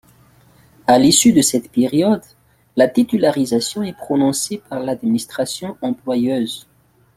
[0.87, 2.23] A l’issue de cette période,
[2.75, 6.65] la titularisation est prononcée par l’administration employeuse.